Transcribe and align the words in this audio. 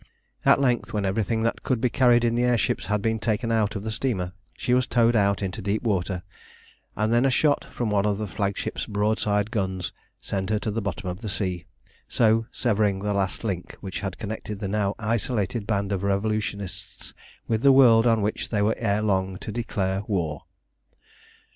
At 0.43 0.59
length, 0.59 0.93
when 0.93 1.05
everything 1.05 1.43
that 1.43 1.61
could 1.61 1.79
be 1.79 1.91
carried 1.91 2.23
in 2.23 2.33
the 2.33 2.41
air 2.43 2.57
ships 2.57 2.87
had 2.87 3.03
been 3.03 3.19
taken 3.19 3.51
out 3.51 3.75
of 3.75 3.83
the 3.83 3.91
steamer, 3.91 4.33
she 4.57 4.73
was 4.73 4.87
towed 4.87 5.15
out 5.15 5.43
into 5.43 5.61
deep 5.61 5.83
water, 5.83 6.23
and 6.95 7.13
then 7.13 7.23
a 7.23 7.29
shot 7.29 7.65
from 7.65 7.91
one 7.91 8.07
of 8.07 8.17
the 8.17 8.25
flagship's 8.25 8.87
broadside 8.87 9.51
guns 9.51 9.93
sent 10.19 10.49
her 10.49 10.57
to 10.57 10.71
the 10.71 10.81
bottom 10.81 11.07
of 11.07 11.21
the 11.21 11.29
sea, 11.29 11.67
so 12.07 12.47
severing 12.51 12.97
the 12.97 13.13
last 13.13 13.43
link 13.43 13.75
which 13.81 13.99
had 13.99 14.17
connected 14.17 14.57
the 14.59 14.67
now 14.67 14.95
isolated 14.97 15.67
band 15.67 15.91
of 15.91 16.01
revolutionists 16.01 17.13
with 17.47 17.61
the 17.61 17.71
world 17.71 18.07
on 18.07 18.23
which 18.23 18.49
they 18.49 18.63
were 18.63 18.73
ere 18.79 19.03
long 19.03 19.37
to 19.37 19.51
declare 19.51 20.01
war. 20.07 20.45